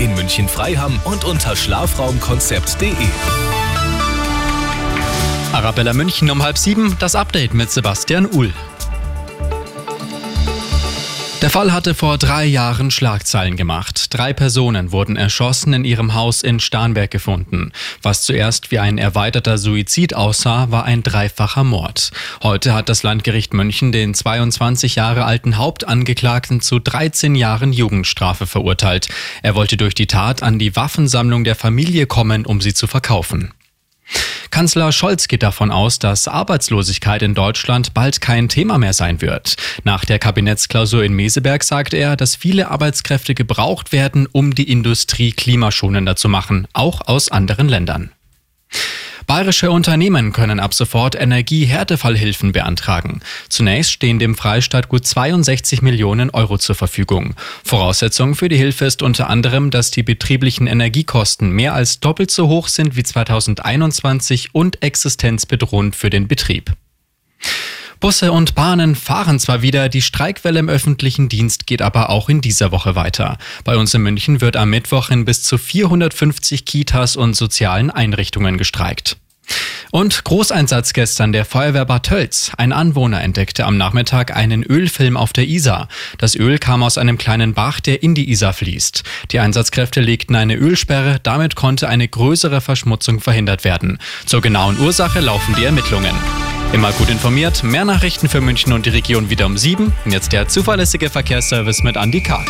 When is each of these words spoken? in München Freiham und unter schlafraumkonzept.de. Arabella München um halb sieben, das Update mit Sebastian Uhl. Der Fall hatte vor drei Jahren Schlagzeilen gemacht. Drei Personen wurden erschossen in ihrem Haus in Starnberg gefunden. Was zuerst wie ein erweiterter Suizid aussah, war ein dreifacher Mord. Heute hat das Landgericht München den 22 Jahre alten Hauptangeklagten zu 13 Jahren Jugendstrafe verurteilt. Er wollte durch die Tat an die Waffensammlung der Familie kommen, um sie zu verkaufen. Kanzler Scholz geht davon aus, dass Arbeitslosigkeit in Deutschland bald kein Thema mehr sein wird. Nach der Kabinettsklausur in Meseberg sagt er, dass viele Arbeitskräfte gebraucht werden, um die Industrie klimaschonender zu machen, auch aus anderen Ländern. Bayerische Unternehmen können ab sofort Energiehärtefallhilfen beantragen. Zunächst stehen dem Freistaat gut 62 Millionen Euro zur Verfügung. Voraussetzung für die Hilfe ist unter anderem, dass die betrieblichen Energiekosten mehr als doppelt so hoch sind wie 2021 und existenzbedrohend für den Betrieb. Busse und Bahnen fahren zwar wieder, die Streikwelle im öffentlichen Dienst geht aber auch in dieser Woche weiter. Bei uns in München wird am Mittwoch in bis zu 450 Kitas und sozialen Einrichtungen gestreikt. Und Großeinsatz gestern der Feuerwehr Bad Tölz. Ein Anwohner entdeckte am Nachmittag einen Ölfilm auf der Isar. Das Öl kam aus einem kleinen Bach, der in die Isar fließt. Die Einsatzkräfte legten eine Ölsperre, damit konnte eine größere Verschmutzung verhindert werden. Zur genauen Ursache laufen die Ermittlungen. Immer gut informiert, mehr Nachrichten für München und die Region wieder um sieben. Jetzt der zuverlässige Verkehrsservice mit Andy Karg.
in 0.00 0.14
München 0.14 0.48
Freiham 0.48 0.98
und 1.04 1.24
unter 1.24 1.54
schlafraumkonzept.de. 1.54 2.94
Arabella 5.52 5.92
München 5.92 6.30
um 6.30 6.42
halb 6.42 6.56
sieben, 6.56 6.96
das 6.98 7.14
Update 7.14 7.54
mit 7.54 7.70
Sebastian 7.70 8.26
Uhl. 8.26 8.52
Der 11.42 11.48
Fall 11.48 11.72
hatte 11.72 11.94
vor 11.94 12.18
drei 12.18 12.44
Jahren 12.44 12.90
Schlagzeilen 12.90 13.56
gemacht. 13.56 14.12
Drei 14.12 14.34
Personen 14.34 14.92
wurden 14.92 15.16
erschossen 15.16 15.72
in 15.72 15.86
ihrem 15.86 16.12
Haus 16.12 16.42
in 16.42 16.60
Starnberg 16.60 17.10
gefunden. 17.10 17.72
Was 18.02 18.20
zuerst 18.24 18.70
wie 18.70 18.78
ein 18.78 18.98
erweiterter 18.98 19.56
Suizid 19.56 20.14
aussah, 20.14 20.70
war 20.70 20.84
ein 20.84 21.02
dreifacher 21.02 21.64
Mord. 21.64 22.10
Heute 22.42 22.74
hat 22.74 22.90
das 22.90 23.02
Landgericht 23.04 23.54
München 23.54 23.90
den 23.90 24.12
22 24.12 24.96
Jahre 24.96 25.24
alten 25.24 25.56
Hauptangeklagten 25.56 26.60
zu 26.60 26.78
13 26.78 27.34
Jahren 27.34 27.72
Jugendstrafe 27.72 28.46
verurteilt. 28.46 29.08
Er 29.42 29.54
wollte 29.54 29.78
durch 29.78 29.94
die 29.94 30.06
Tat 30.06 30.42
an 30.42 30.58
die 30.58 30.76
Waffensammlung 30.76 31.44
der 31.44 31.56
Familie 31.56 32.04
kommen, 32.04 32.44
um 32.44 32.60
sie 32.60 32.74
zu 32.74 32.86
verkaufen. 32.86 33.54
Kanzler 34.50 34.92
Scholz 34.92 35.28
geht 35.28 35.42
davon 35.42 35.70
aus, 35.70 35.98
dass 35.98 36.28
Arbeitslosigkeit 36.28 37.22
in 37.22 37.34
Deutschland 37.34 37.94
bald 37.94 38.20
kein 38.20 38.48
Thema 38.48 38.78
mehr 38.78 38.92
sein 38.92 39.20
wird. 39.20 39.56
Nach 39.84 40.04
der 40.04 40.18
Kabinettsklausur 40.18 41.04
in 41.04 41.14
Meseberg 41.14 41.62
sagt 41.62 41.94
er, 41.94 42.16
dass 42.16 42.36
viele 42.36 42.70
Arbeitskräfte 42.70 43.34
gebraucht 43.34 43.92
werden, 43.92 44.26
um 44.30 44.54
die 44.54 44.70
Industrie 44.70 45.32
klimaschonender 45.32 46.16
zu 46.16 46.28
machen, 46.28 46.66
auch 46.72 47.00
aus 47.06 47.30
anderen 47.30 47.68
Ländern. 47.68 48.10
Bayerische 49.30 49.70
Unternehmen 49.70 50.32
können 50.32 50.58
ab 50.58 50.74
sofort 50.74 51.14
Energiehärtefallhilfen 51.14 52.50
beantragen. 52.50 53.20
Zunächst 53.48 53.92
stehen 53.92 54.18
dem 54.18 54.34
Freistaat 54.34 54.88
gut 54.88 55.06
62 55.06 55.82
Millionen 55.82 56.30
Euro 56.30 56.58
zur 56.58 56.74
Verfügung. 56.74 57.36
Voraussetzung 57.62 58.34
für 58.34 58.48
die 58.48 58.56
Hilfe 58.56 58.86
ist 58.86 59.02
unter 59.04 59.30
anderem, 59.30 59.70
dass 59.70 59.92
die 59.92 60.02
betrieblichen 60.02 60.66
Energiekosten 60.66 61.52
mehr 61.52 61.74
als 61.74 62.00
doppelt 62.00 62.32
so 62.32 62.48
hoch 62.48 62.66
sind 62.66 62.96
wie 62.96 63.04
2021 63.04 64.52
und 64.52 64.82
existenzbedrohend 64.82 65.94
für 65.94 66.10
den 66.10 66.26
Betrieb. 66.26 66.72
Busse 68.00 68.32
und 68.32 68.54
Bahnen 68.54 68.96
fahren 68.96 69.38
zwar 69.38 69.60
wieder, 69.60 69.90
die 69.90 70.00
Streikwelle 70.00 70.58
im 70.58 70.70
öffentlichen 70.70 71.28
Dienst 71.28 71.66
geht 71.66 71.82
aber 71.82 72.08
auch 72.08 72.30
in 72.30 72.40
dieser 72.40 72.72
Woche 72.72 72.96
weiter. 72.96 73.36
Bei 73.62 73.76
uns 73.76 73.92
in 73.92 74.00
München 74.00 74.40
wird 74.40 74.56
am 74.56 74.70
Mittwoch 74.70 75.10
in 75.10 75.26
bis 75.26 75.42
zu 75.42 75.58
450 75.58 76.64
Kitas 76.64 77.14
und 77.14 77.36
sozialen 77.36 77.90
Einrichtungen 77.90 78.56
gestreikt. 78.56 79.18
Und 79.90 80.24
Großeinsatz 80.24 80.92
gestern 80.92 81.32
der 81.32 81.44
Feuerwehr 81.44 81.84
Bad 81.84 82.06
Tölz. 82.06 82.52
Ein 82.56 82.72
Anwohner 82.72 83.22
entdeckte 83.22 83.64
am 83.64 83.76
Nachmittag 83.76 84.36
einen 84.36 84.62
Ölfilm 84.62 85.16
auf 85.16 85.32
der 85.32 85.46
Isar. 85.46 85.88
Das 86.18 86.36
Öl 86.36 86.58
kam 86.58 86.82
aus 86.82 86.98
einem 86.98 87.18
kleinen 87.18 87.54
Bach, 87.54 87.80
der 87.80 88.02
in 88.02 88.14
die 88.14 88.30
Isar 88.30 88.52
fließt. 88.52 89.02
Die 89.32 89.40
Einsatzkräfte 89.40 90.00
legten 90.00 90.36
eine 90.36 90.54
Ölsperre, 90.54 91.18
damit 91.22 91.56
konnte 91.56 91.88
eine 91.88 92.06
größere 92.06 92.60
Verschmutzung 92.60 93.20
verhindert 93.20 93.64
werden. 93.64 93.98
Zur 94.26 94.40
genauen 94.40 94.78
Ursache 94.78 95.20
laufen 95.20 95.54
die 95.58 95.64
Ermittlungen. 95.64 96.14
Immer 96.72 96.92
gut 96.92 97.10
informiert, 97.10 97.64
mehr 97.64 97.84
Nachrichten 97.84 98.28
für 98.28 98.40
München 98.40 98.72
und 98.72 98.86
die 98.86 98.90
Region 98.90 99.28
wieder 99.28 99.46
um 99.46 99.58
sieben. 99.58 99.92
Jetzt 100.04 100.32
der 100.32 100.46
zuverlässige 100.46 101.10
Verkehrsservice 101.10 101.82
mit 101.82 101.96
Andy 101.96 102.22
Karg. 102.22 102.48